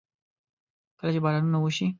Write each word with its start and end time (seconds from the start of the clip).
کله 0.99 1.11
چې 1.15 1.19
بارانونه 1.25 1.57
وشي. 1.59 1.87